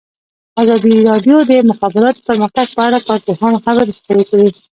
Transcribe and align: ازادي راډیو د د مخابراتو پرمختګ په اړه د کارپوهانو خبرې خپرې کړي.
ازادي 0.61 0.93
راډیو 1.09 1.37
د 1.49 1.51
د 1.59 1.67
مخابراتو 1.69 2.25
پرمختګ 2.29 2.67
په 2.75 2.81
اړه 2.87 2.97
د 2.99 3.03
کارپوهانو 3.09 3.61
خبرې 3.65 3.93
خپرې 3.99 4.23
کړي. 4.29 4.47